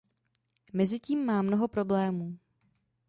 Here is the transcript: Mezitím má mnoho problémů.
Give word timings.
Mezitím 0.73 1.25
má 1.25 1.41
mnoho 1.41 1.67
problémů. 1.67 2.37